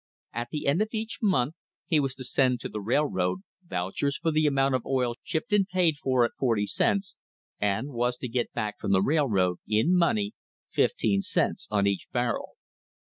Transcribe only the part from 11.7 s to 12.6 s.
each barrel.